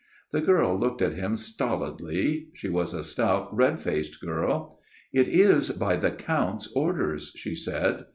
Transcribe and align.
"The 0.33 0.41
girl 0.41 0.75
looked 0.75 1.03
at 1.03 1.13
him 1.13 1.35
stolidly. 1.35 2.47
She 2.53 2.67
was 2.69 2.91
a 2.95 3.03
stout, 3.03 3.55
red 3.55 3.79
faced 3.79 4.19
girl.' 4.19 4.79
It 5.13 5.27
is 5.27 5.69
by 5.69 5.95
the 5.95 6.09
Count's 6.09 6.65
orders/ 6.73 7.31
she 7.35 7.53
said. 7.53 8.05